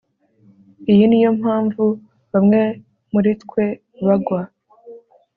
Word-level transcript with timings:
Iyi 0.91 1.03
niyo 1.07 1.31
mpamvu 1.39 1.83
bamwe 2.31 2.61
muri 3.11 3.29
twe 3.43 3.65
bagwa 4.05 4.41